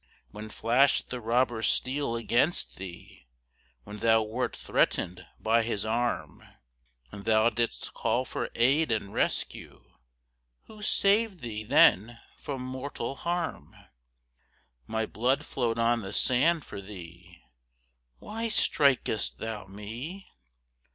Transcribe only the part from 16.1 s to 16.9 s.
sand for